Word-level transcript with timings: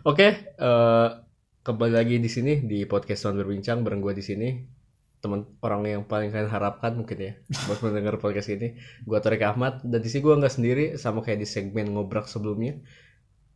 Oke, 0.00 0.26
eh, 0.56 1.08
kembali 1.60 1.92
lagi 1.92 2.16
di 2.16 2.30
sini 2.32 2.64
di 2.64 2.88
podcast 2.88 3.28
Tuan 3.28 3.36
Berbincang 3.36 3.84
bareng 3.84 4.00
gue 4.00 4.14
di 4.16 4.24
sini. 4.24 4.48
Teman 5.20 5.44
orang 5.60 5.84
yang 5.84 6.02
paling 6.08 6.32
kalian 6.32 6.48
harapkan 6.48 6.96
mungkin 6.96 7.18
ya 7.20 7.32
buat 7.68 7.80
mendengar 7.84 8.16
podcast 8.16 8.48
ini. 8.48 8.80
Gue 9.04 9.18
Torik 9.20 9.44
Ahmad 9.44 9.84
dan 9.84 10.00
di 10.00 10.08
sini 10.08 10.24
gue 10.24 10.34
nggak 10.40 10.54
sendiri 10.56 10.84
sama 10.96 11.20
kayak 11.20 11.44
di 11.44 11.48
segmen 11.48 11.92
ngobrak 11.92 12.24
sebelumnya. 12.24 12.80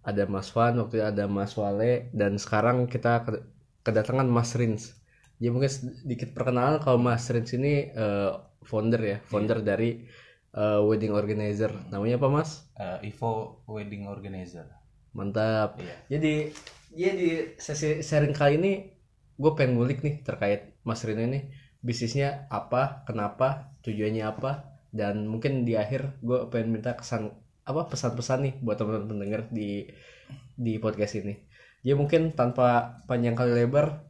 Ada 0.05 0.29
Mas 0.29 0.53
Wan, 0.53 0.77
waktu 0.85 1.01
itu 1.01 1.05
ada 1.09 1.25
Mas 1.25 1.57
Wale 1.57 2.13
dan 2.13 2.37
sekarang 2.37 2.85
kita 2.93 3.25
ke- 3.25 3.45
kedatangan 3.81 4.29
Mas 4.29 4.53
Rins. 4.53 5.01
Jadi 5.41 5.49
mungkin 5.49 5.73
sedikit 5.73 6.37
perkenalan 6.37 6.77
kalau 6.85 7.01
Mas 7.01 7.25
Rins 7.33 7.57
ini 7.57 7.89
eh, 7.89 8.33
founder 8.61 9.01
ya, 9.01 9.17
founder 9.25 9.65
dari 9.65 10.05
eh, 10.53 10.81
wedding 10.85 11.17
organizer. 11.17 11.73
Namanya 11.89 12.21
apa 12.21 12.29
Mas? 12.29 12.69
Eh, 12.77 13.09
Ivo 13.09 13.65
Wedding 13.65 14.05
Organizer. 14.05 14.84
Mantap. 15.15 15.79
Iya. 15.81 15.95
Jadi 16.19 16.35
ya 16.95 17.11
di 17.15 17.31
sesi 17.59 18.03
sharing 18.03 18.35
kali 18.35 18.59
ini 18.59 18.73
gue 19.35 19.53
pengen 19.59 19.79
ngulik 19.79 20.03
nih 20.07 20.23
terkait 20.23 20.79
Mas 20.87 21.03
Rino 21.03 21.23
ini 21.23 21.51
bisnisnya 21.83 22.49
apa, 22.49 23.05
kenapa, 23.05 23.75
tujuannya 23.85 24.25
apa, 24.25 24.81
dan 24.95 25.27
mungkin 25.27 25.67
di 25.69 25.75
akhir 25.77 26.23
gue 26.25 26.49
pengen 26.49 26.81
minta 26.81 26.97
kesan 26.97 27.35
apa 27.65 27.89
pesan-pesan 27.89 28.39
nih 28.45 28.55
buat 28.61 28.77
teman-teman 28.77 29.11
pendengar 29.17 29.41
di 29.49 29.89
di 30.55 30.79
podcast 30.79 31.19
ini. 31.21 31.35
Jadi 31.85 31.97
mungkin 31.99 32.33
tanpa 32.33 33.01
panjang 33.05 33.37
kali 33.37 33.53
lebar 33.53 34.01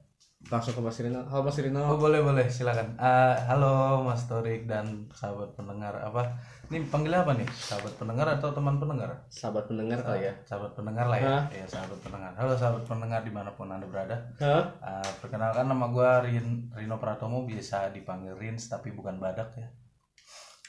langsung 0.52 0.76
ke 0.76 0.80
Mas 0.84 0.98
Rino. 1.00 1.24
Halo 1.24 1.42
Mas 1.48 1.56
Oh 1.56 1.62
Rino. 1.64 1.80
boleh 1.96 2.20
boleh 2.20 2.46
silakan. 2.52 2.96
Eh, 3.00 3.36
halo 3.48 4.04
Mas 4.04 4.28
Torik 4.28 4.68
dan 4.68 5.08
sahabat 5.14 5.56
pendengar 5.56 5.96
apa? 6.04 6.36
Ini 6.68 6.84
panggilnya 6.88 7.24
apa 7.24 7.32
nih? 7.36 7.48
Sahabat 7.48 7.92
pendengar 7.96 8.26
atau 8.28 8.52
teman 8.52 8.76
pendengar? 8.80 9.08
Sahabat 9.28 9.68
pendengar 9.68 10.00
kali 10.04 10.28
ya. 10.28 10.32
Sahabat 10.44 10.72
pendengar 10.76 11.06
lah 11.08 11.18
ya. 11.20 11.28
Hah? 11.28 11.42
Ya 11.52 11.66
sahabat 11.68 11.98
pendengar. 12.00 12.32
Halo 12.36 12.52
sahabat 12.56 12.84
pendengar 12.84 13.20
di 13.24 13.32
mana 13.32 13.50
pun 13.52 13.68
anda 13.72 13.88
berada. 13.88 14.16
Hah? 14.40 14.64
Eh, 14.80 15.10
perkenalkan 15.24 15.64
nama 15.68 15.86
gue 15.88 16.10
Rin, 16.28 16.68
Rino 16.76 16.96
Pratomo 17.00 17.44
biasa 17.48 17.92
dipanggil 17.92 18.36
Rins 18.36 18.68
tapi 18.68 18.92
bukan 18.92 19.16
badak 19.16 19.52
ya. 19.56 19.68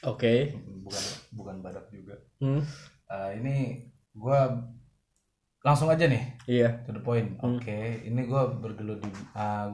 Oke. 0.08 0.56
Bukan 0.84 1.04
bukan 1.36 1.56
badak 1.60 1.88
juga. 1.92 2.16
Hmm. 2.40 2.60
Eh, 3.12 3.30
ini 3.40 3.56
gue 4.16 4.40
langsung 5.66 5.90
aja 5.90 6.06
nih 6.06 6.22
Iya. 6.46 6.86
to 6.86 6.94
the 6.94 7.02
point. 7.02 7.34
Hmm. 7.42 7.58
Oke, 7.58 7.74
ini 8.06 8.22
gue 8.22 8.42
bergelut 8.62 9.02
di, 9.02 9.10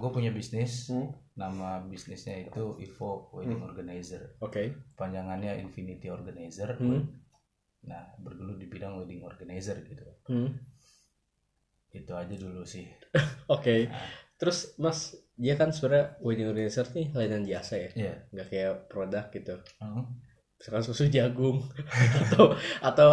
gue 0.01 0.11
punya 0.11 0.33
bisnis. 0.33 0.89
Hmm. 0.89 1.13
Nama 1.37 1.85
bisnisnya 1.85 2.49
itu 2.49 2.77
Evo 2.81 3.29
Wedding 3.33 3.61
Organizer. 3.61 4.41
Oke. 4.41 4.73
Panjangannya 4.97 5.61
Infinity 5.61 6.09
Organizer. 6.09 6.81
Hmm. 6.81 7.13
Nah, 7.85 8.15
bergelut 8.17 8.57
di 8.57 8.71
bidang 8.71 8.95
wedding 8.97 9.21
organizer 9.21 9.75
gitu. 9.83 10.07
Hmm. 10.31 10.55
Itu 11.91 12.17
aja 12.17 12.33
dulu 12.33 12.65
sih. 12.65 12.89
Oke. 13.53 13.91
Terus 14.39 14.75
Mas, 14.79 15.13
dia 15.37 15.61
kan 15.61 15.75
sebenarnya 15.75 16.17
wedding 16.25 16.49
organizer 16.49 16.87
nih 16.95 17.11
layanan 17.13 17.45
jasa 17.45 17.77
ya, 17.79 17.91
Iya. 17.93 18.15
nggak 18.33 18.47
kayak 18.49 18.73
produk 18.89 19.25
gitu. 19.29 19.55
Hmm. 19.77 20.09
Misalkan 20.57 20.83
susu 20.87 21.11
jagung 21.11 21.59
atau 22.31 22.55
atau 22.81 23.11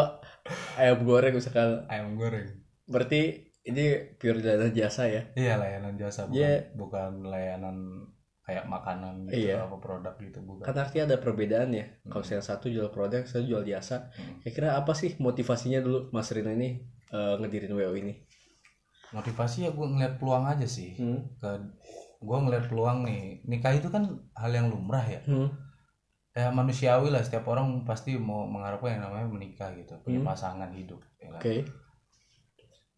ayam 0.78 1.02
goreng 1.02 1.34
misalkan. 1.34 1.84
Ayam 1.90 2.14
goreng. 2.14 2.46
Berarti 2.90 3.22
ini 3.64 3.86
pure 4.18 4.42
layanan 4.42 4.74
jasa 4.74 5.06
ya. 5.06 5.22
Iya, 5.38 5.56
layanan 5.56 5.94
jasa 5.96 6.26
bukan 6.26 6.36
Iya. 6.36 6.52
bukan 6.74 7.12
layanan 7.24 7.78
kayak 8.42 8.66
makanan 8.66 9.30
gitu 9.30 9.54
Iya. 9.54 9.62
apa 9.62 9.78
produk 9.78 10.16
gitu 10.18 10.42
bukan. 10.42 10.66
Kan 10.66 10.74
artinya 10.76 11.14
ada 11.14 11.18
perbedaan 11.22 11.70
ya. 11.70 11.86
Kalau 12.04 12.26
Hmm. 12.26 12.34
yang 12.34 12.42
satu 12.42 12.66
jual 12.66 12.90
produk, 12.90 13.22
satu 13.24 13.46
jual 13.46 13.62
jasa. 13.62 14.10
Hmm. 14.18 14.42
Kira-kira 14.42 14.74
apa 14.74 14.92
sih 14.92 15.14
motivasinya 15.18 15.80
dulu 15.80 16.10
Mas 16.10 16.34
Rino 16.34 16.50
ini 16.50 16.82
eh, 17.10 17.34
ngedirin 17.38 17.74
WO 17.74 17.94
ini? 17.94 18.14
Motivasi 19.10 19.66
ya 19.66 19.74
gue 19.74 19.82
ngeliat 19.84 20.18
peluang 20.18 20.46
aja 20.46 20.66
sih. 20.66 20.94
Hmm. 20.94 21.26
Ke 21.38 21.58
gue 22.20 22.38
ngeliat 22.38 22.70
peluang 22.70 23.02
nih. 23.02 23.42
Nikah 23.44 23.74
itu 23.74 23.90
kan 23.90 24.06
hal 24.34 24.52
yang 24.52 24.70
lumrah 24.70 25.06
ya. 25.06 25.22
Hmm. 25.26 25.50
ya 26.30 26.54
manusiawi 26.54 27.10
lah 27.10 27.20
setiap 27.20 27.50
orang 27.50 27.84
pasti 27.84 28.14
mau 28.16 28.46
mengharapkan 28.46 28.96
yang 28.96 29.12
namanya 29.12 29.28
menikah 29.28 29.74
gitu 29.76 29.98
punya 30.00 30.22
Hmm. 30.22 30.30
pasangan 30.30 30.72
hidup 30.72 31.02
ya 31.18 31.34
kan? 31.34 31.42
Oke. 31.42 31.66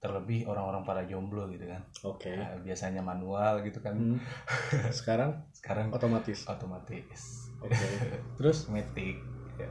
Terlebih 0.02 0.44
orang-orang 0.44 0.82
para 0.82 1.06
jomblo 1.06 1.46
gitu 1.48 1.64
kan 1.64 1.82
Oke. 2.04 2.34
Nah, 2.34 2.58
biasanya 2.60 3.00
manual 3.00 3.62
gitu 3.62 3.78
kan 3.80 3.94
Hmm. 3.94 4.18
Sekarang 4.98 5.46
sekarang 5.54 5.94
otomatis. 5.94 6.44
otomatis 6.44 7.22
Oke. 7.60 7.78
Terus 8.38 8.66
metik 8.68 9.22
ya. 9.56 9.70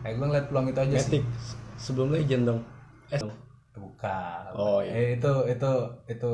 kayak 0.00 0.14
gue 0.14 0.26
ngeliat 0.26 0.46
peluang 0.46 0.68
itu 0.68 0.78
aja 0.78 0.94
sih 0.94 1.10
Matic 1.16 1.24
sebelum 1.74 2.12
legend 2.12 2.44
dong. 2.44 2.60
Eh, 3.08 3.20
bukan 3.72 4.52
Oh, 4.52 4.78
iya. 4.78 4.92
Eh, 4.92 5.08
itu 5.16 5.32
itu 5.48 5.72
itu 6.06 6.30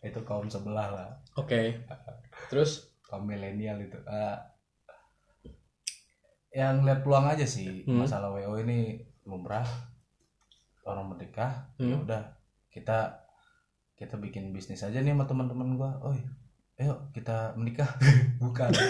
itu 0.00 0.20
kaum 0.22 0.44
sebelah 0.46 0.88
lah 0.90 1.08
Oke. 1.34 1.80
Terus 2.46 2.70
kaum 3.00 3.24
milenial 3.24 3.80
itu 3.80 3.96
Eh, 4.04 4.36
yang 6.52 6.82
ngeliat 6.82 7.00
peluang 7.00 7.24
aja 7.24 7.46
sih 7.46 7.86
Hmm. 7.86 8.02
masalah 8.02 8.28
wo 8.28 8.58
ini 8.58 8.98
lumrah 9.22 9.62
orang 10.82 11.06
menikah 11.08 11.70
ya 11.78 11.88
Hmm. 11.88 12.02
udah 12.02 12.22
kita 12.70 13.26
kita 13.98 14.16
bikin 14.16 14.54
bisnis 14.54 14.80
aja 14.80 15.02
nih 15.02 15.12
sama 15.12 15.28
teman-teman 15.28 15.76
gua 15.76 15.90
oh 16.00 16.14
ayo 16.80 17.10
kita 17.12 17.52
menikah 17.58 17.90
bukan 18.42 18.70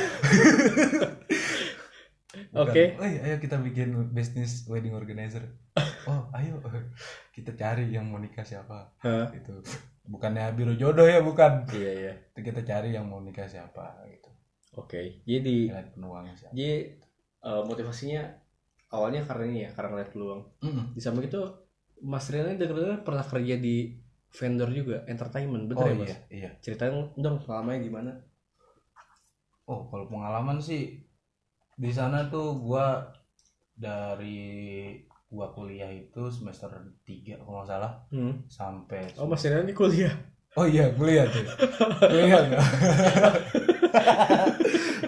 Bukan. 2.31 2.63
Oke. 2.63 2.95
"Oi, 2.95 3.19
ayo 3.27 3.43
kita 3.43 3.59
bikin 3.59 4.15
bisnis 4.15 4.63
wedding 4.71 4.95
organizer 4.95 5.51
oh 6.11 6.31
ayo 6.39 6.63
kita 7.35 7.59
cari 7.59 7.91
yang 7.91 8.07
mau 8.07 8.23
nikah 8.23 8.47
siapa 8.47 8.95
Hah? 9.03 9.27
gitu 9.35 9.59
bukannya 10.07 10.55
biro 10.55 10.79
jodoh 10.79 11.11
ya 11.11 11.27
bukan 11.27 11.67
Iya 11.75 11.91
iya. 11.91 12.13
Itu 12.31 12.47
kita 12.47 12.63
cari 12.63 12.95
yang 12.95 13.11
mau 13.11 13.19
nikah 13.19 13.51
siapa 13.51 14.07
gitu 14.07 14.31
Oke. 14.79 15.27
Jadi 15.27 15.75
lihat 15.75 15.91
peluangnya 15.99 16.39
siapa 16.39 16.55
jadi 16.55 16.95
eh, 17.43 17.63
motivasinya 17.67 18.23
awalnya 18.95 19.27
karena 19.27 19.45
ini 19.51 19.59
ya 19.67 19.71
karena 19.75 19.89
ngeliat 19.91 20.11
peluang. 20.15 20.41
Mm-mm. 20.63 20.85
Di 20.95 21.01
samping 21.03 21.27
itu 21.27 21.43
Mas 22.03 22.29
Riana 22.29 22.55
dengar 22.55 23.01
pernah 23.01 23.23
kerja 23.23 23.55
di 23.55 23.97
vendor 24.31 24.71
juga 24.71 25.03
entertainment 25.05 25.67
bener 25.67 25.81
oh 25.81 25.87
ya 25.87 25.95
Mas? 25.95 26.07
iya 26.07 26.17
iya 26.31 26.51
Ceritain 26.59 26.93
dong 27.15 27.37
pengalamannya 27.39 27.81
gimana? 27.83 28.13
oh 29.65 29.87
kalau 29.87 30.07
pengalaman 30.07 30.59
sih 30.59 30.99
di 31.75 31.91
sana 31.91 32.27
tuh 32.27 32.57
gua 32.57 33.11
dari 33.73 34.93
gua 35.27 35.49
kuliah 35.49 35.89
itu 35.89 36.27
semester 36.29 36.69
3 37.01 37.39
kalau 37.39 37.59
nggak 37.59 37.69
salah 37.69 37.93
Hmm. 38.09 38.43
sampai 38.47 39.07
Oh 39.15 39.25
Mas 39.25 39.41
Riana 39.41 39.63
di 39.63 39.73
kuliah. 39.73 40.11
oh 40.53 40.65
iya 40.65 40.91
kuliah 40.91 41.25
tuh 41.25 41.47
kuliah 42.01 42.27
enggak 42.27 42.65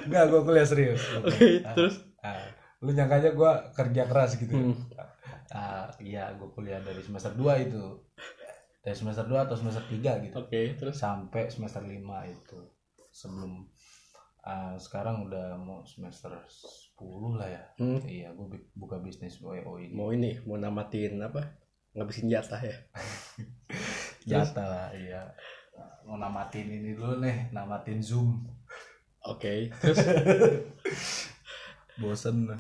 enggak 0.02 0.24
gua 0.30 0.40
kuliah 0.42 0.62
serius 0.62 1.02
kuliah. 1.16 1.62
Ah, 1.64 1.74
Terus. 1.74 1.94
ah. 2.20 2.46
lu 2.78 2.90
nyangka 2.90 3.18
aja 3.18 3.30
gua 3.32 3.70
kerja 3.72 4.02
keras 4.04 4.34
gitu 4.36 4.54
Hmm. 4.54 4.74
Ah 5.52 5.84
iya 6.00 6.32
gua 6.34 6.48
kuliah 6.50 6.80
dari 6.80 7.04
semester 7.04 7.36
2 7.36 7.66
itu 7.68 7.84
dari 8.82 8.96
semester 8.96 9.28
2 9.28 9.46
atau 9.46 9.54
semester 9.54 9.84
3 9.86 10.24
gitu 10.26 10.36
Oke. 10.40 10.74
Terus. 10.74 10.96
sampai 10.96 11.46
semester 11.52 11.84
5 11.84 11.92
itu 12.26 12.58
sebelum 13.12 13.68
ah, 14.42 14.74
sekarang 14.80 15.28
udah 15.28 15.54
mau 15.60 15.84
semester 15.84 16.32
10 16.48 17.38
lah 17.38 17.48
ya 17.48 17.62
Hmm. 17.78 18.00
iya 18.08 18.32
gue 18.32 18.46
buka 18.72 18.96
bisnis 18.98 19.38
WO 19.38 19.76
ini 19.78 19.92
Mau 19.92 20.08
ini 20.10 20.40
mau 20.42 20.56
namatin 20.56 21.20
apa? 21.20 21.44
Ngabisin 21.92 22.32
jatah 22.32 22.58
ya. 22.58 22.76
jatah 24.30 24.66
lah 24.66 24.88
iya 24.96 25.28
mau 26.02 26.16
namatin 26.16 26.66
ini 26.66 26.96
dulu 26.96 27.20
nih 27.20 27.52
namatin 27.52 28.00
zoom 28.00 28.42
Oke. 29.22 29.70
Terus 29.78 29.98
bosen 32.02 32.50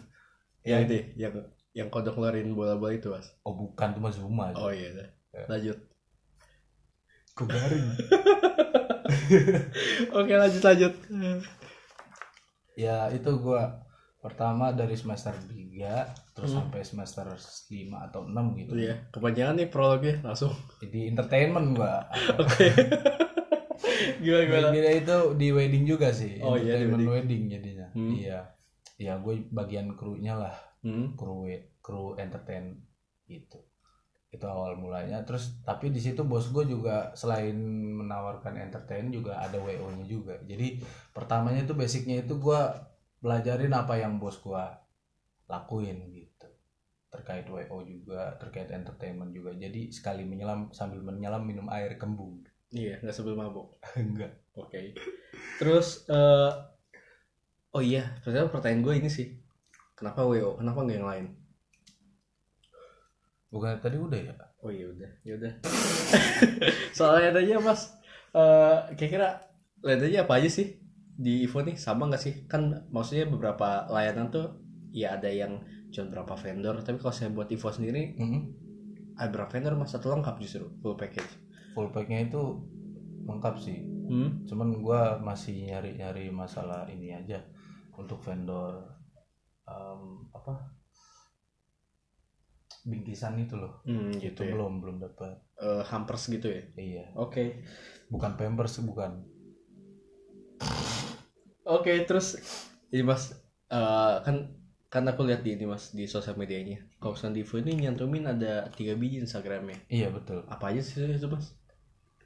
yang 0.62 0.86
ini 0.86 1.10
yang 1.18 1.34
yang 1.72 1.88
kodok 1.88 2.14
ngeluarin 2.14 2.52
bola-bola 2.52 2.92
itu 2.92 3.08
Mas. 3.08 3.32
oh 3.42 3.54
bukan 3.54 3.96
cuma 3.96 4.12
aja 4.46 4.56
Oh 4.56 4.68
iya. 4.68 4.92
dah. 4.92 5.08
Ya. 5.32 5.44
Lanjut. 5.48 5.78
Kok 7.32 7.46
garing 7.46 7.86
Oke 10.12 10.32
lanjut 10.32 10.62
lanjut. 10.62 10.94
ya 12.74 13.08
itu 13.08 13.30
gua 13.36 13.84
pertama 14.18 14.70
dari 14.70 14.94
semester 14.94 15.32
3 15.34 15.52
terus 16.32 16.50
Hmm. 16.50 16.68
sampai 16.68 16.80
semester 16.82 17.26
5 17.66 17.72
atau 18.02 18.24
6 18.24 18.54
gitu 18.56 18.72
Iya. 18.74 19.08
Kepanjangan 19.10 19.54
nih 19.56 19.68
prolognya 19.68 20.14
langsung. 20.22 20.52
di 20.80 21.08
entertainment 21.08 21.72
gua 21.72 22.04
Oke. 22.40 22.68
gimana 24.22 24.44
gimana? 24.70 24.90
Itu 24.92 25.34
di 25.34 25.48
wedding 25.50 25.84
juga 25.84 26.10
sih. 26.10 26.38
Oh, 26.38 26.54
iya, 26.54 26.78
di 26.78 26.86
Entertainment 26.86 27.08
wedding. 27.08 27.42
jadinya. 27.48 27.86
Hmm. 27.92 28.12
Iya. 28.14 28.38
Iya, 29.02 29.18
gue 29.18 29.34
bagian 29.50 29.98
krunya 29.98 30.34
lah, 30.38 30.54
Hmm. 30.86 31.18
kru 31.18 31.46
kru 31.82 32.14
entertain 32.16 32.78
gitu. 33.26 33.58
Itu 34.30 34.44
awal 34.46 34.78
mulanya. 34.78 35.18
Terus 35.26 35.58
tapi 35.66 35.90
di 35.90 35.98
situ 35.98 36.22
bos 36.22 36.46
gue 36.54 36.64
juga 36.64 37.10
selain 37.18 37.58
menawarkan 38.00 38.54
entertain 38.62 39.10
juga 39.10 39.42
ada 39.42 39.58
WO-nya 39.58 40.06
juga. 40.06 40.38
Jadi 40.46 40.78
pertamanya 41.10 41.66
itu 41.66 41.74
basicnya 41.74 42.22
itu 42.22 42.38
gue 42.38 42.60
belajarin 43.18 43.74
apa 43.74 43.94
yang 43.98 44.22
bos 44.22 44.38
gue 44.38 44.64
lakuin 45.48 45.98
gitu. 46.10 46.48
terkait 47.12 47.44
WO 47.44 47.84
juga 47.84 48.40
terkait 48.40 48.72
entertainment 48.72 49.36
juga 49.36 49.52
jadi 49.52 49.92
sekali 49.92 50.24
menyelam 50.24 50.72
sambil 50.72 51.04
menyelam 51.04 51.44
minum 51.44 51.68
air 51.68 52.00
kembung 52.00 52.40
Iya, 52.72 53.04
nggak 53.04 53.12
sebelum 53.12 53.36
mabuk. 53.36 53.76
enggak 54.00 54.32
Oke. 54.64 54.96
Terus 55.60 56.08
eh 56.08 56.50
oh 57.72 57.82
iya, 57.82 58.16
sebenarnya 58.20 58.52
pertanyaan 58.52 58.84
gue 58.84 58.94
ini 59.00 59.10
sih. 59.10 59.26
Kenapa 59.96 60.24
WO? 60.24 60.60
Kenapa 60.60 60.78
nggak 60.84 60.98
yang 60.98 61.08
lain? 61.08 61.26
bukan 63.52 63.76
tadi 63.84 64.00
udah 64.00 64.16
ya 64.16 64.32
Oh 64.64 64.72
iya 64.72 64.88
udah, 64.88 65.10
ya 65.28 65.36
udah. 65.36 65.52
Soalnya 66.96 67.36
aja 67.36 67.60
Mas, 67.60 67.92
eh 68.32 68.78
kira-kira 68.96 69.44
lihat 69.84 70.00
aja 70.08 70.18
apa 70.24 70.40
aja 70.40 70.48
sih 70.48 70.80
di 71.12 71.44
Evo 71.44 71.60
nih 71.60 71.76
sama 71.76 72.08
nggak 72.08 72.22
sih? 72.22 72.34
Kan 72.48 72.88
maksudnya 72.88 73.28
beberapa 73.28 73.84
layanan 73.92 74.32
tuh 74.32 74.56
ya 74.88 75.20
ada 75.20 75.28
yang 75.28 75.60
cuma 75.92 76.08
berapa 76.08 76.32
vendor, 76.40 76.80
tapi 76.80 76.96
kalau 76.96 77.12
saya 77.12 77.28
buat 77.28 77.52
Evo 77.52 77.68
sendiri 77.68 78.16
ada 79.20 79.28
berapa 79.28 79.52
vendor 79.52 79.76
mas 79.76 79.92
atau 79.92 80.16
lengkap 80.16 80.40
justru 80.40 80.72
full 80.80 80.96
package. 80.96 81.28
full 81.76 81.88
packnya 81.92 82.24
itu 82.28 82.40
lengkap 83.28 83.54
sih 83.60 83.78
Hmm. 84.02 84.44
cuman 84.44 84.82
gua 84.82 85.16
masih 85.22 85.72
nyari-nyari 85.72 86.28
masalah 86.28 86.84
ini 86.90 87.14
aja 87.16 87.38
untuk 88.00 88.18
vendor 88.24 88.72
em, 89.68 90.02
apa 90.34 90.54
bingkisan 92.90 93.34
itu 93.44 93.54
loh 93.62 93.72
Hmm, 93.86 94.10
itu 94.10 94.18
gitu 94.26 94.42
ya. 94.42 94.52
belum 94.54 94.72
belum 94.82 94.96
dapat 95.02 95.34
Eh, 95.62 95.82
hampers 95.86 96.26
gitu 96.26 96.48
ya. 96.50 96.62
iya 96.74 97.04
Oke. 97.14 97.62
bukan 98.10 98.34
pampers 98.38 98.82
bukan 98.82 99.22
Oke, 101.62 101.92
terus 102.08 102.26
ini 102.94 103.02
Mas 103.06 103.22
eh, 103.70 104.14
kan 104.26 104.36
kan 104.92 105.04
aku 105.08 105.22
lihat 105.24 105.40
di 105.46 105.50
ini 105.56 105.64
Mas 105.64 105.94
di 105.96 106.04
sosial 106.10 106.36
medianya. 106.36 106.78
Kalau 107.00 107.14
misalnya 107.14 107.36
di 107.38 107.42
Evo 107.46 107.54
ini 107.62 107.72
nyantumin 107.82 108.24
ada 108.28 108.68
tiga 108.76 108.92
biji 108.98 109.22
Instagramnya. 109.24 109.78
iya 109.88 110.08
betul 110.16 110.42
Apa 110.54 110.74
aja 110.74 110.82
sih 110.82 111.16
itu 111.18 111.26
Mas? 111.30 111.46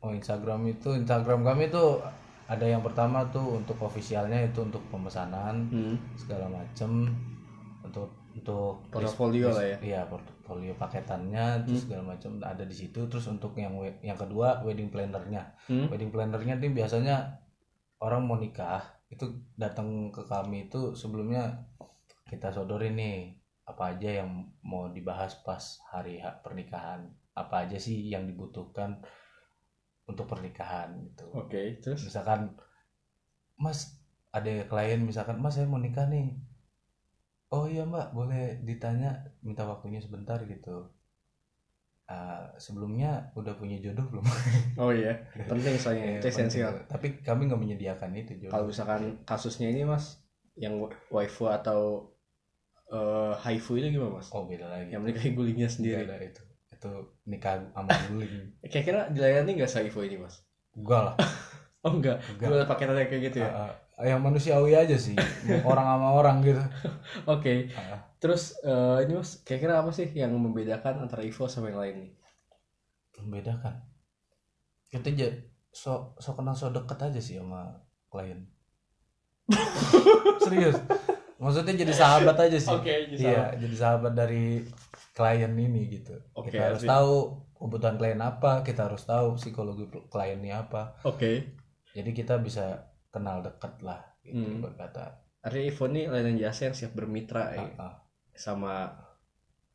oh 0.05 0.13
Instagram 0.13 0.61
itu 0.73 0.89
Instagram 1.01 1.41
kami 1.49 1.65
tuh 1.73 2.01
ada 2.47 2.63
yang 2.63 2.81
pertama 2.81 3.27
tuh 3.27 3.59
untuk 3.59 3.75
officialnya 3.81 4.39
itu 4.45 4.63
untuk 4.63 4.83
pemesanan 4.89 5.67
Hmm. 5.67 5.97
segala 6.15 6.47
macem 6.47 7.11
untuk 7.83 8.11
untuk 8.37 8.85
Portofolio 8.93 9.49
lah 9.49 9.65
ya. 9.65 9.77
iya 9.81 10.01
portofolio 10.05 10.77
paketannya 10.77 11.65
terus 11.65 11.89
segala 11.89 12.13
macam 12.13 12.37
ada 12.39 12.63
di 12.63 12.77
situ 12.77 13.09
terus 13.09 13.25
untuk 13.27 13.57
yang 13.57 13.73
yang 14.01 14.15
kedua 14.15 14.61
wedding 14.61 14.89
plannernya 14.89 15.57
Hmm. 15.67 15.89
wedding 15.89 16.13
plannernya 16.13 16.57
tuh 16.57 16.71
biasanya 16.71 17.17
orang 17.99 18.23
mau 18.23 18.37
nikah 18.37 18.85
itu 19.09 19.25
datang 19.57 20.13
ke 20.13 20.21
kami 20.23 20.67
itu 20.67 20.93
sebelumnya 20.93 21.65
kita 22.27 22.51
sodorin 22.51 22.93
nih 22.93 23.33
apa 23.65 23.97
aja 23.97 24.21
yang 24.21 24.31
mau 24.61 24.87
dibahas 24.89 25.41
pas 25.41 25.59
hari 25.89 26.21
ha- 26.21 26.39
pernikahan 26.39 27.07
apa 27.33 27.65
aja 27.65 27.79
sih 27.79 28.07
yang 28.07 28.29
dibutuhkan 28.29 29.01
untuk 30.11 30.27
pernikahan 30.31 30.91
gitu. 31.07 31.27
Oke, 31.35 31.79
terus? 31.83 32.01
Misalkan 32.07 32.41
mas 33.65 33.79
ada 34.37 34.53
klien 34.71 35.01
misalkan 35.09 35.37
mas 35.43 35.55
saya 35.57 35.67
mau 35.71 35.81
nikah 35.85 36.07
nih 36.13 36.27
oh 37.57 37.65
iya 37.73 37.83
mbak 37.93 38.07
boleh 38.19 38.45
ditanya 38.69 39.11
minta 39.47 39.63
waktunya 39.71 40.01
sebentar 40.07 40.39
gitu. 40.53 40.77
Ah, 42.07 42.55
sebelumnya 42.63 43.35
udah 43.35 43.59
punya 43.59 43.83
jodoh 43.83 44.07
belum? 44.07 44.23
Oh 44.83 44.95
iya, 44.95 45.27
penting 45.51 45.75
soalnya 45.75 46.23
itu 46.23 46.27
Eh, 46.29 46.31
esensial. 46.31 46.71
tapi 46.87 47.19
kami 47.19 47.51
nggak 47.51 47.59
menyediakan 47.59 48.15
itu 48.15 48.33
jodoh. 48.47 48.53
Kalau 48.55 48.65
misalkan 48.71 49.03
kasusnya 49.27 49.67
ini 49.75 49.83
Mas 49.83 50.23
yang 50.55 50.79
wa- 50.79 50.95
waifu 51.11 51.51
atau 51.51 52.15
eh 52.95 53.33
haifu 53.43 53.75
itu 53.83 53.99
gimana 53.99 54.23
Mas? 54.23 54.31
oh 54.31 54.47
beda 54.47 54.71
lagi. 54.71 54.95
Yang 54.95 55.03
menikahi 55.03 55.31
gulingnya 55.35 55.67
sendiri. 55.67 56.07
ada 56.07 56.23
itu 56.23 56.43
itu 56.87 57.01
nikah 57.27 57.59
sama 57.75 57.91
guling 58.15 58.33
Kira-kira 58.63 59.01
dilayani 59.11 59.51
nggak 59.59 59.71
saifu 59.71 60.01
ini 60.07 60.17
Mas? 60.23 60.43
enggak 60.79 61.03
lah. 61.11 61.17
Oh 61.87 61.95
enggak, 61.95 62.19
Enggak. 62.19 62.51
gue 62.51 62.67
paketannya 62.67 63.07
kayak 63.07 63.23
gitu 63.31 63.39
ya. 63.47 63.51
Ah, 63.55 63.71
ah, 63.95 64.07
yang 64.11 64.19
manusiawi 64.19 64.75
aja 64.75 64.99
sih. 64.99 65.15
Orang 65.71 65.87
sama 65.87 66.19
orang 66.19 66.43
gitu. 66.43 66.59
Oke, 67.31 67.71
Ah, 67.79 68.03
terus 68.19 68.59
eh, 68.67 69.07
ini 69.07 69.15
Mas, 69.15 69.39
kira-kira 69.47 69.79
apa 69.79 69.95
sih 69.95 70.11
yang 70.11 70.35
membedakan 70.35 71.07
antara 71.07 71.23
Evo 71.23 71.47
sama 71.47 71.71
yang 71.71 71.79
lain 71.79 71.97
nih? 72.03 72.11
membedakan? 73.23 73.75
Kita 74.91 75.09
aja. 75.15 75.29
So 75.71 76.19
so 76.19 76.35
kenal 76.35 76.59
so 76.59 76.75
deket 76.75 76.99
aja 77.07 77.21
sih 77.23 77.39
sama 77.39 77.87
klien. 78.11 78.51
Serius 80.43 80.77
maksudnya 81.37 81.75
jadi 81.77 81.93
sahabat 81.93 82.37
aja 82.39 82.57
sih. 82.57 82.73
Oke, 82.73 82.95
jadi 83.13 83.23
iya 83.23 83.45
jadi 83.55 83.77
sahabat 83.77 84.13
dari 84.13 84.65
klien 85.13 85.53
ini 85.53 85.83
gitu. 85.91 86.17
Oke, 86.33 86.49
kita 86.51 86.73
harus 86.73 86.83
tahu 86.83 87.15
kebutuhan 87.57 87.97
klien 87.97 88.21
apa 88.21 88.61
kita 88.61 88.89
harus 88.89 89.03
tahu 89.03 89.37
psikologi 89.37 89.85
kliennya 90.07 90.65
apa. 90.65 90.97
Oke, 91.03 91.57
jadi 91.91 92.11
kita 92.11 92.37
bisa 92.39 92.89
kenal 93.09 93.41
dekat 93.41 93.81
lah 93.81 94.01
gitu 94.21 94.37
Hmm. 94.37 94.61
berkata. 94.61 95.25
Artinya 95.41 95.65
Evo 95.65 95.85
nih 95.87 96.05
layanan 96.07 96.37
jasa 96.37 96.67
yang 96.67 96.75
siap 96.75 96.93
bermitra 96.93 97.55
ya, 97.55 97.65
Ah, 97.79 97.87
ah. 97.87 97.95
sama 98.35 98.91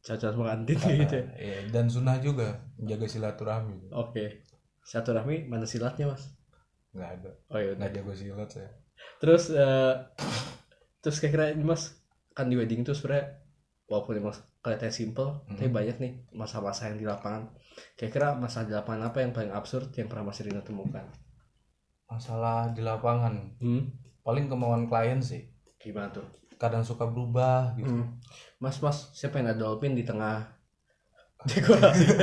cacat 0.02 0.34
pengantin 0.34 0.78
Ah, 0.78 0.90
gitu 0.92 1.16
ya. 1.16 1.26
iya. 1.38 1.58
dan 1.72 1.86
sunnah 1.88 2.18
juga 2.18 2.60
menjaga 2.76 3.08
silaturahmi. 3.08 3.90
Oke, 3.94 4.44
satu 4.84 5.14
rahmi 5.14 5.46
mana 5.46 5.64
silatnya 5.64 6.12
Mas? 6.12 6.28
nggak 6.92 7.12
ada. 7.18 7.32
Oh 7.48 7.56
iya, 7.56 7.72
nggak 7.72 7.92
jago 7.96 8.12
silat 8.12 8.50
saya. 8.52 8.68
Terus 9.18 9.48
eh, 9.50 9.94
terus 11.02 11.18
kira-kira 11.20 11.52
ini 11.54 11.66
Mas 11.66 11.98
kan 12.32 12.48
di 12.48 12.56
wedding 12.56 12.82
tuh 12.88 12.96
sebenarnya 12.96 13.42
walaupun 13.90 14.14
emang 14.22 14.34
kelihatannya 14.64 14.94
simple, 14.94 15.30
tapi 15.52 15.68
Hmm. 15.68 15.76
banyak 15.76 15.98
nih 16.00 16.14
masa-masa 16.32 16.88
yang 16.94 16.98
di 17.02 17.08
lapangan. 17.10 17.50
Kira-kira 17.98 18.38
masa 18.38 18.64
di 18.64 18.72
lapangan 18.72 19.10
apa 19.10 19.18
yang 19.20 19.32
paling 19.34 19.52
absurd 19.52 19.92
yang 19.98 20.08
pernah 20.08 20.30
Mas 20.30 20.40
Rino 20.40 20.62
temukan? 20.62 21.06
masalah 22.12 22.76
di 22.76 22.84
lapangan 22.84 23.56
Hmm, 23.64 23.88
paling 24.22 24.52
kemauan 24.52 24.84
klien 24.92 25.24
sih 25.24 25.48
gimana 25.80 26.12
tuh? 26.12 26.28
kadang 26.60 26.84
suka 26.86 27.08
berubah 27.10 27.74
gitu 27.74 27.90
Hmm. 27.90 28.20
Mas, 28.62 28.78
Mas, 28.84 29.10
siapa 29.18 29.42
yang 29.42 29.50
ada 29.50 29.58
dolphin 29.58 29.98
di 29.98 30.04
tengah 30.06 30.46
dekorasi? 31.46 32.06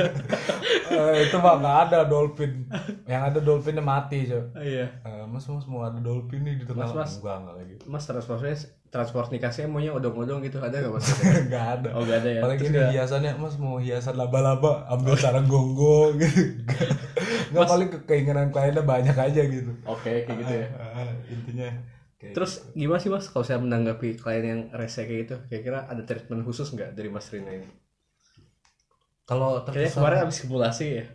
Eh, 0.89 1.29
itu 1.29 1.37
mah 1.37 1.61
nggak 1.61 1.77
ada 1.85 1.99
dolphin 2.03 2.65
yang 3.05 3.21
ada 3.23 3.37
dolphinnya 3.37 3.77
mati 3.79 4.25
coy 4.25 4.41
iya. 4.57 4.89
Eh, 4.99 5.21
mas 5.23 5.45
mas 5.45 5.61
mau 5.63 5.85
ada 5.85 6.01
dolphin 6.01 6.41
nih 6.41 6.57
di 6.57 6.65
tengah 6.65 6.89
Mas, 6.89 6.97
mas. 6.97 7.11
enggak 7.21 7.37
enggak 7.39 7.55
lagi 7.55 7.73
Mas 7.85 8.03
transportnya 8.03 8.57
transportikasinya 8.89 9.69
maunya 9.69 9.93
odong-odong 9.93 10.41
gitu 10.41 10.57
ada 10.57 10.73
nggak 10.75 10.89
Mas? 10.91 11.05
enggak 11.45 11.65
ada 11.77 11.89
Oh 11.93 12.01
nggak 12.01 12.17
ada 12.19 12.29
ya. 12.31 12.41
paling 12.41 12.57
ini 12.59 12.69
nggak- 12.73 12.91
hiasannya 12.91 13.31
mas 13.37 13.55
mau 13.55 13.77
hiasan 13.77 14.17
laba-laba 14.17 14.89
ambil 14.89 15.13
sarang 15.13 15.45
gonggong 15.45 16.17
gitu 16.17 16.41
nggak 17.53 17.67
paling 17.67 17.89
ke- 17.89 18.03
keinginan 18.05 18.49
kliennya 18.49 18.81
banyak 18.81 19.13
aja 19.13 19.41
gitu 19.45 19.71
Oke 19.85 20.25
kayak 20.25 20.37
gitu 20.37 20.53
ya. 20.55 20.67
Ah, 20.73 21.05
ah, 21.05 21.09
intinya 21.27 21.69
kayak 22.17 22.33
Terus 22.33 22.51
gimana 22.73 22.97
sih 22.97 23.09
mas 23.09 23.29
kalau 23.29 23.45
saya 23.45 23.61
menanggapi 23.61 24.17
klien 24.17 24.41
yang 24.43 24.61
rese 24.73 25.05
kayak 25.05 25.19
gitu? 25.23 25.35
Kira-kira 25.45 25.85
ada 25.85 26.01
treatment 26.01 26.41
khusus 26.41 26.65
nggak 26.69 26.91
dari 26.91 27.07
Mas 27.07 27.29
Rino 27.29 27.47
ini? 27.47 27.69
Kalau 29.29 29.61
Kayaknya 29.61 29.67
terkesan 29.85 29.99
kemarin 30.01 30.19
habis 30.19 30.37
simulasi 30.41 30.85
ya. 30.97 31.05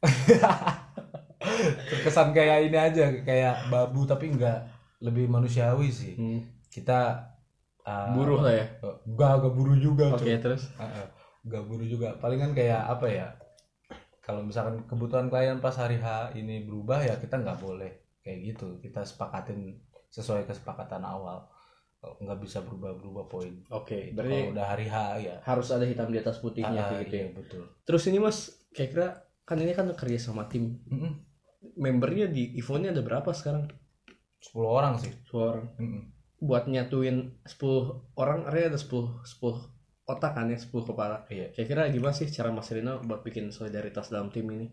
terkesan 1.90 2.28
kayak 2.32 2.58
ini 2.66 2.78
aja 2.78 3.04
kayak 3.22 3.68
babu 3.68 4.04
tapi 4.04 4.32
enggak 4.32 4.64
lebih 4.98 5.28
manusiawi 5.28 5.88
sih 5.90 6.14
Hmm. 6.16 6.40
kita 6.68 7.28
ah, 7.84 8.12
Buruh 8.12 8.40
lah 8.40 8.54
ya. 8.54 8.66
eh, 8.82 8.96
enggak 9.06 9.32
enggak 9.38 9.54
buru 9.54 9.74
juga 9.76 10.04
Oke 10.12 10.26
Cok. 10.28 10.40
terus. 10.40 10.62
Ah, 10.76 10.84
ah. 10.84 11.06
enggak 11.42 11.62
buru 11.64 11.84
juga 11.84 12.16
paling 12.18 12.40
kan 12.40 12.52
kayak 12.52 12.82
apa 12.84 13.06
ya 13.06 13.26
kalau 14.20 14.44
misalkan 14.44 14.84
kebutuhan 14.84 15.28
klien 15.28 15.56
pas 15.56 15.72
hari 15.72 15.96
H 15.96 16.36
ini 16.36 16.60
berubah 16.62 17.00
ya 17.00 17.16
kita 17.16 17.40
nggak 17.40 17.58
boleh 17.58 17.88
kayak 18.20 18.38
gitu 18.46 18.76
kita 18.78 19.00
sepakatin 19.00 19.80
sesuai 20.08 20.44
kesepakatan 20.44 21.00
awal 21.00 21.48
nggak 21.98 22.38
bisa 22.38 22.62
berubah-berubah 22.62 23.24
poin 23.26 23.54
Oke 23.74 24.10
Itu 24.10 24.14
berarti 24.14 24.38
kalau 24.38 24.52
udah 24.54 24.66
hari 24.70 24.86
H 24.86 24.96
ya 25.18 25.36
harus 25.42 25.68
ada 25.74 25.82
hitam 25.82 26.08
di 26.08 26.18
atas 26.18 26.38
putihnya 26.38 26.78
Ah, 26.78 27.02
gitu 27.02 27.14
ya. 27.14 27.26
iya, 27.26 27.28
betul 27.34 27.62
Terus 27.82 28.02
ini 28.06 28.18
mas 28.18 28.38
kira-kira 28.70 29.08
kan 29.42 29.58
ini 29.58 29.72
kan 29.72 29.88
kerja 29.96 30.18
sama 30.20 30.46
tim. 30.46 30.78
Mm-mm. 30.86 31.12
Membernya 31.74 32.30
di 32.30 32.54
Ivo 32.54 32.76
ini 32.76 32.92
ada 32.92 33.02
berapa 33.02 33.32
sekarang? 33.32 33.66
10 34.38 34.54
orang 34.62 34.94
sih 35.00 35.10
10 35.26 35.34
orang. 35.42 35.66
Mm-mm. 35.74 36.02
Buat 36.38 36.70
nyatuin 36.70 37.34
10 37.42 38.14
orang, 38.14 38.46
artinya 38.46 38.76
ada 38.76 38.80
10 38.80 39.24
10 39.24 39.58
otak 40.06 40.32
kan 40.38 40.46
ya, 40.46 40.56
10 40.56 40.70
kepala. 40.84 41.26
iya 41.28 41.50
Kira-kira 41.50 41.90
gimana 41.90 42.14
sih 42.14 42.28
cara 42.28 42.52
Mas 42.52 42.70
Rino 42.70 43.02
buat 43.02 43.24
bikin 43.24 43.50
solidaritas 43.50 44.08
dalam 44.08 44.30
tim 44.30 44.46
ini? 44.48 44.68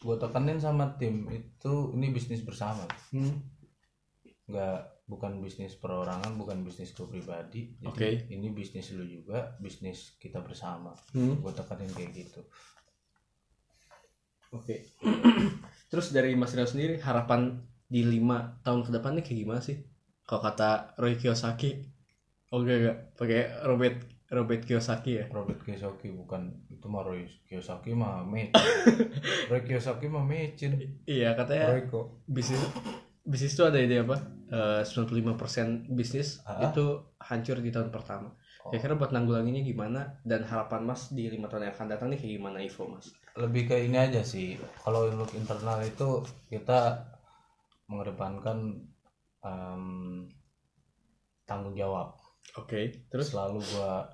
gue 0.00 0.16
tekanin 0.16 0.56
sama 0.56 0.96
tim 0.96 1.28
itu 1.28 1.92
ini 1.92 2.08
bisnis 2.08 2.40
bersama 2.40 2.88
Hmm. 3.12 3.36
nggak 4.48 4.80
bukan 5.10 5.42
bisnis 5.42 5.74
perorangan 5.74 6.38
bukan 6.38 6.62
bisnis 6.62 6.94
gue 6.94 7.02
pribadi. 7.10 7.74
Jadi 7.82 7.90
Oke. 7.90 8.08
ini 8.30 8.54
bisnis 8.54 8.94
lu 8.94 9.02
juga 9.02 9.58
bisnis 9.58 10.14
kita 10.22 10.38
bersama. 10.38 10.94
Hmm. 11.10 11.42
gue 11.42 11.50
tekanin 11.50 11.90
kayak 11.90 12.14
gitu. 12.14 12.40
Oke. 14.54 14.94
Terus 15.90 16.14
dari 16.14 16.38
Mas 16.38 16.54
Rino 16.54 16.70
sendiri 16.70 17.02
harapan 17.02 17.58
di 17.90 18.06
lima 18.06 18.62
tahun 18.62 18.86
ke 18.86 18.90
depannya 18.94 19.22
kayak 19.26 19.38
gimana 19.42 19.58
sih? 19.58 19.82
Kalau 20.22 20.46
kata 20.46 20.94
Roy 21.02 21.18
Kiyosaki, 21.18 21.90
oke 22.54 22.70
enggak 22.70 23.18
pakai 23.18 23.66
Robert 23.66 23.98
Robert 24.30 24.62
Kiyosaki 24.62 25.18
ya? 25.18 25.24
Robert 25.34 25.58
Kiyosaki 25.66 26.14
bukan 26.14 26.70
itu 26.70 26.86
mah 26.86 27.02
Roy 27.02 27.26
Kiyosaki 27.50 27.98
mah 27.98 28.22
mecin. 28.22 28.62
Roy 29.50 29.66
Kiyosaki 29.66 30.06
mah 30.06 30.22
mecin. 30.22 31.02
Iya 31.02 31.34
katanya 31.34 31.74
Roy 31.74 31.90
kok. 31.90 32.22
bisnis 32.30 32.62
bisnis 33.26 33.58
itu 33.58 33.66
ada 33.66 33.82
ide 33.82 34.06
apa 34.06 34.22
Eh, 34.50 34.82
95% 34.82 35.86
bisnis 35.88 36.42
Ah. 36.42 36.66
itu 36.66 36.82
hancur 37.22 37.62
di 37.62 37.70
tahun 37.70 37.94
pertama. 37.94 38.34
Oh. 38.60 38.68
kira-kira 38.68 38.92
buat 38.92 39.08
nanggulanginya 39.08 39.64
gimana? 39.64 40.20
Dan 40.20 40.44
harapan 40.44 40.84
mas 40.84 41.08
di 41.08 41.32
lima 41.32 41.48
tahun 41.48 41.64
yang 41.64 41.72
akan 41.72 41.88
datang 41.88 42.12
nih 42.12 42.18
kayak 42.20 42.32
gimana 42.36 42.58
Ivo 42.60 42.92
mas? 42.92 43.08
Lebih 43.32 43.62
ke 43.64 43.88
ini 43.88 43.96
aja 43.96 44.20
sih. 44.20 44.60
Kalau 44.84 45.08
untuk 45.08 45.32
internal 45.32 45.80
itu 45.80 46.20
kita 46.50 46.98
mengedepankan 47.86 48.84
em, 49.40 49.84
tanggung 51.44 51.72
jawab. 51.72 52.20
Oke 52.58 53.06
terus? 53.08 53.32
Selalu 53.32 53.64
gua 53.72 54.04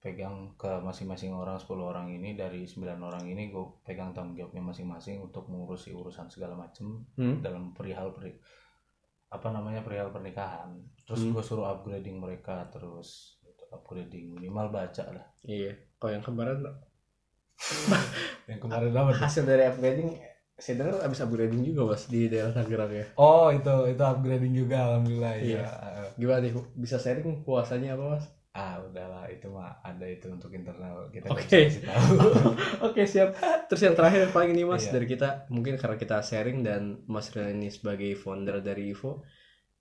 pegang 0.00 0.56
ke 0.56 0.80
masing-masing 0.80 1.30
orang 1.30 1.54
10 1.54 1.70
orang 1.84 2.08
ini. 2.08 2.32
Dari 2.34 2.64
9 2.64 2.98
orang 2.98 3.22
ini 3.22 3.52
gue 3.52 3.64
pegang 3.84 4.10
tanggung 4.10 4.32
jawabnya 4.34 4.64
masing-masing 4.64 5.20
untuk 5.20 5.44
mengurusi 5.46 5.92
urusan 5.92 6.26
segala 6.26 6.56
macem 6.56 7.04
hmm? 7.14 7.38
dalam 7.38 7.70
perihal 7.70 8.10
peri- 8.10 8.40
apa 9.30 9.46
namanya 9.48 9.80
perihal 9.80 10.10
pernikahan. 10.10 10.74
Terus 11.06 11.22
Hmm. 11.22 11.32
gue 11.32 11.42
suruh 11.42 11.66
upgrading 11.68 12.18
mereka 12.18 12.66
terus 12.68 13.38
gitu, 13.40 13.62
upgrading 13.70 14.34
minimal 14.34 14.68
baca 14.68 15.04
lah. 15.08 15.26
Iya. 15.42 15.74
Kalau 15.96 16.12
yang 16.12 16.22
kemarin 16.22 16.58
yang 18.50 18.58
kemarin 18.58 18.90
apa 18.90 19.12
hasil 19.14 19.44
dari 19.44 19.64
upgrading 19.64 20.16
saya 20.56 20.76
dengar 20.76 21.00
abis 21.00 21.24
upgrading 21.24 21.62
juga 21.62 21.82
mas 21.88 22.04
di 22.04 22.28
daerah 22.28 22.52
Tangerang 22.52 22.92
ya? 22.92 23.06
Oh 23.16 23.48
itu 23.48 23.74
itu 23.86 24.02
upgrading 24.02 24.52
juga 24.52 24.76
alhamdulillah 24.86 25.34
Iya. 25.38 25.62
ya. 25.62 25.70
gimana 26.16 26.42
nih 26.42 26.52
bisa 26.74 26.96
sharing 26.96 27.40
puasanya 27.40 27.96
apa 27.96 28.18
mas 28.18 28.24
Ah 28.50 28.82
udahlah 28.82 29.30
itu 29.30 29.46
mah 29.46 29.78
ada 29.86 30.02
itu 30.10 30.26
untuk 30.26 30.50
internal 30.50 31.06
kita 31.14 31.30
Oke. 31.30 31.70
tahu. 31.86 32.14
Oke 32.90 33.06
siap. 33.06 33.38
Terus 33.70 33.82
yang 33.86 33.94
terakhir 33.94 34.26
paling 34.34 34.50
ini 34.58 34.66
mas 34.66 34.90
Iya. 34.90 34.98
dari 34.98 35.06
kita 35.06 35.28
mungkin 35.54 35.78
karena 35.78 35.94
kita 35.94 36.18
sharing 36.18 36.58
dan 36.66 36.82
Mas 37.06 37.30
Rian 37.30 37.54
ini 37.62 37.70
sebagai 37.70 38.10
founder 38.18 38.58
dari 38.58 38.90
Ivo, 38.90 39.22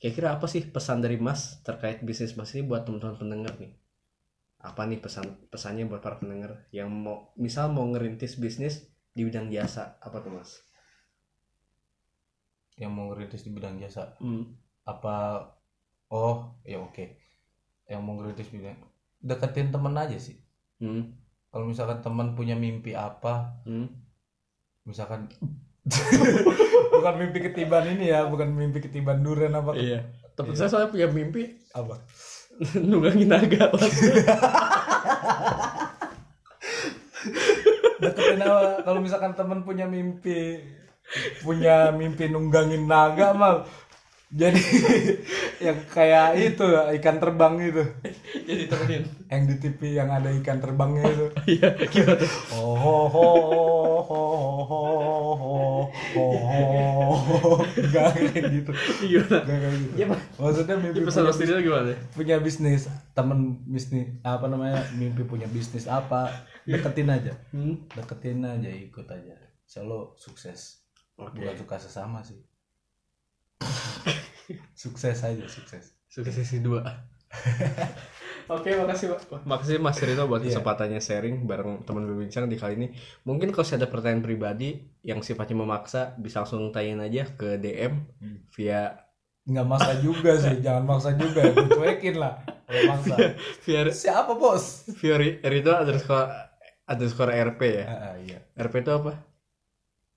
kira-kira 0.01 0.37
apa 0.37 0.45
sih 0.45 0.61
pesan 0.75 1.01
dari 1.05 1.17
Mas 1.17 1.41
terkait 1.67 2.05
bisnis 2.05 2.37
Mas 2.37 2.53
ini 2.53 2.63
buat 2.69 2.85
teman-teman 2.85 3.17
pendengar 3.17 3.53
nih? 3.57 3.73
Apa 4.69 4.81
nih 4.89 4.99
pesan 5.05 5.25
pesannya 5.53 5.85
buat 5.89 6.01
para 6.05 6.17
pendengar 6.21 6.51
yang 6.75 6.89
mau 6.93 7.33
misal 7.45 7.73
mau 7.73 7.85
ngerintis 7.89 8.37
bisnis 8.37 8.75
di 9.17 9.23
bidang 9.27 9.49
jasa 9.49 9.97
apa 10.05 10.17
tuh 10.21 10.33
Mas? 10.37 10.51
Yang 12.81 12.91
mau 12.95 13.05
ngerintis 13.11 13.43
di 13.45 13.51
bidang 13.55 13.75
jasa 13.83 14.15
Hmm. 14.21 14.43
apa? 14.87 15.15
Oh 16.13 16.55
ya 16.65 16.79
oke. 16.81 17.05
Yang 17.89 18.01
mau 18.05 18.13
ngerintis 18.15 18.49
bidang 18.53 18.77
deketin 19.19 19.73
temen 19.73 19.91
aja 19.99 20.15
sih. 20.15 20.39
Hmm. 20.79 21.11
Kalau 21.51 21.65
misalkan 21.67 21.99
teman 21.99 22.37
punya 22.37 22.55
mimpi 22.55 22.95
apa, 22.95 23.59
Hmm. 23.67 23.89
misalkan 24.87 25.27
bukan 26.93 27.15
mimpi 27.19 27.39
ketiban 27.51 27.83
ini 27.89 28.13
ya, 28.13 28.29
bukan 28.29 28.53
mimpi 28.53 28.79
ketiban 28.79 29.19
duren 29.19 29.51
apa 29.57 29.75
Iya. 29.75 30.07
Temen 30.37 30.55
saya 30.55 30.71
soalnya 30.71 30.93
punya 30.93 31.07
mimpi 31.11 31.59
apa? 31.75 31.99
nunggangin 32.89 33.27
naga 33.31 33.71
deketin 37.99 38.41
apa 38.43 38.83
kalau 38.83 38.99
misalkan 38.99 39.31
temen 39.35 39.63
punya 39.63 39.87
mimpi 39.87 40.59
punya 41.41 41.91
mimpi 41.95 42.27
nunggangin 42.27 42.83
naga 42.83 43.31
mal 43.31 43.63
jadi 44.29 44.61
yang 45.65 45.77
kayak 45.85 46.37
itu 46.37 46.61
ikan 46.95 47.17
terbang 47.17 47.53
itu 47.59 47.81
Jadi 48.49 48.63
temenin. 48.65 49.03
yang 49.25 49.41
di 49.45 49.55
TV 49.57 49.79
yang 49.93 50.05
ada 50.07 50.29
ikan 50.31 50.57
terbangnya 50.57 51.01
itu 51.03 51.25
Iya, 51.57 51.69
gimana? 51.83 52.25
oh 52.51 52.73
ho 52.73 52.97
ho 53.05 53.29
ho 53.99 54.21
ho 54.61 54.81
ho 55.33 55.55
ho 56.13 56.25
ho 57.09 57.51
nggak 57.65 58.05
kayak 58.29 58.43
gitu 58.51 58.71
Gimana? 59.01 59.37
nggak 59.39 59.57
kayak 59.59 59.73
gitu 59.75 59.93
Iya, 59.95 60.05
Pak. 60.07 60.19
maksudnya 60.35 60.75
mimpi 60.77 60.99
pesan 61.01 61.23
Mas 61.23 61.37
Dino 61.37 61.57
gimana? 61.59 61.93
punya 62.11 62.35
bisnis 62.37 62.81
temen 63.11 63.39
bisnis 63.65 64.13
apa 64.21 64.45
namanya 64.45 64.77
mimpi 64.93 65.23
punya 65.23 65.45
bisnis 65.47 65.85
apa 65.85 66.29
deketin 66.63 67.09
aja 67.09 67.33
Hmm. 67.49 67.81
deketin 67.89 68.41
aja 68.41 68.69
ikut 68.69 69.05
aja 69.05 69.33
selalu 69.65 70.13
sukses 70.15 70.85
Oke. 71.15 71.33
bukan 71.35 71.55
suka 71.55 71.75
sesama 71.77 72.21
sih 72.21 72.37
sukses 74.73 75.17
aja 75.21 75.45
sukses 75.47 75.93
Sudah 76.09 76.33
sesi 76.33 76.57
2 76.59 76.81
Oke, 78.49 78.73
makasih 78.73 79.13
Pak. 79.13 79.45
Makasih 79.45 79.77
Mas 79.77 80.01
Rino 80.01 80.25
buat 80.25 80.41
Iya. 80.41 80.57
kesempatannya 80.57 80.97
sharing 80.97 81.45
bareng 81.45 81.85
teman 81.85 82.01
berbincang 82.09 82.49
di 82.49 82.57
kali 82.57 82.81
ini. 82.81 82.87
Mungkin 83.21 83.53
kalau 83.53 83.61
ada 83.61 83.85
pertanyaan 83.85 84.25
pribadi 84.25 84.89
yang 85.05 85.21
sifatnya 85.21 85.53
memaksa, 85.53 86.17
bisa 86.17 86.41
langsung 86.41 86.73
tanyain 86.73 86.97
aja 86.97 87.29
ke 87.37 87.61
DM 87.61 87.93
Hmm. 88.17 88.41
via 88.57 88.97
nggak 89.45 89.67
maksa 89.69 89.93
juga 90.01 90.33
sih 90.41 90.57
jangan 90.65 90.81
maksa 90.85 91.13
juga 91.13 91.41
gue 91.53 91.69
cuekin 91.73 92.17
lah 92.17 92.41
kalau 92.65 92.81
maksa 92.89 93.15
via 93.65 93.81
siapa 93.93 94.33
bos 94.33 94.89
via 94.97 95.15
Ri- 95.21 95.41
Rino 95.41 95.73
underscore 95.73 96.29
underscore 96.89 97.29
RP 97.33 97.61
ya. 97.69 97.85
ah, 97.85 97.93
ah, 97.93 98.15
iya 98.17 98.41
RP 98.57 98.81
itu 98.81 98.89
apa? 98.89 99.13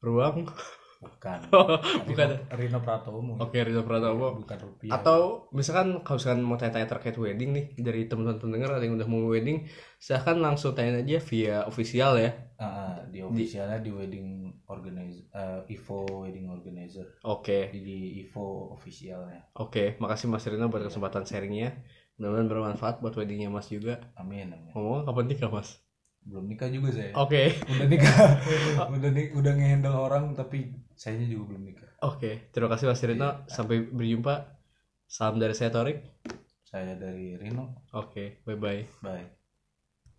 Ruang? 0.01 0.49
bukan 1.03 1.39
Bukan. 2.09 2.29
Rino, 2.31 2.55
Rino 2.55 2.79
Pratomo 2.81 3.35
Oke, 3.43 3.59
Rino 3.67 3.83
Pratomo. 3.83 4.39
bukan 4.39 4.59
rupiah 4.63 4.95
Atau 4.95 5.51
misalkan 5.51 6.01
kalau 6.07 6.17
misalkan 6.19 6.41
mau 6.47 6.55
tanya-tanya 6.55 6.89
terkait 6.89 7.17
wedding 7.19 7.51
nih 7.53 7.65
dari 7.77 8.07
teman-teman 8.07 8.39
pendengar 8.39 8.79
ada 8.79 8.85
yang 8.87 8.95
udah 8.95 9.09
mau 9.11 9.27
wedding, 9.27 9.67
silahkan 9.99 10.39
langsung 10.39 10.73
tanya 10.73 11.03
aja 11.03 11.19
via 11.19 11.57
official 11.67 12.15
ya. 12.17 12.31
Ah, 12.57 13.03
di 13.11 13.19
officialnya 13.19 13.83
di 13.83 13.91
wedding 13.91 14.29
organizer 14.71 15.27
Ivo 15.67 16.07
wedding 16.23 16.47
organizer 16.47 17.07
Oke. 17.27 17.75
di, 17.75 17.83
di 17.83 17.99
Ivo 18.23 18.71
officialnya 18.71 19.51
Oke, 19.59 19.99
makasih 19.99 20.31
Mas 20.31 20.47
Rino 20.47 20.71
buat 20.71 20.87
kesempatan 20.87 21.27
sharingnya. 21.27 21.83
Mudah-mudahan 22.17 22.47
bermanfaat 22.47 22.95
buat 23.03 23.19
weddingnya 23.19 23.51
Mas 23.51 23.67
juga. 23.67 23.99
amin 24.15 24.55
amin 24.55 24.71
Ngomong 24.79 25.03
kapan 25.03 25.27
nikah 25.27 25.51
Mas? 25.51 25.83
belum 26.23 26.47
nikah 26.47 26.71
juga 26.71 26.95
saya 26.95 27.11
Oke, 27.19 27.51
udah 27.67 27.87
nikah 27.91 28.15
udah 28.95 29.11
nih 29.11 29.35
udah 29.35 29.53
ngehandle 29.59 29.97
orang 30.07 30.39
tapi 30.39 30.71
sayanya 30.97 31.27
juga 31.33 31.55
belum 31.55 31.63
nikah 31.69 31.91
oke. 32.03 32.31
Terima 32.53 32.69
kasih 32.73 32.87
Mas 32.91 33.03
Rino. 33.03 33.31
Sampai 33.47 33.77
berjumpa. 33.87 34.35
Salam 35.07 35.37
dari 35.43 35.55
saya 35.55 35.71
Torik. 35.71 35.99
saya 36.65 36.97
dari 36.97 37.37
Rino 37.37 37.85
Oke, 37.93 38.41
bye 38.49 38.57
bye. 38.57 38.83
bye 39.05 39.42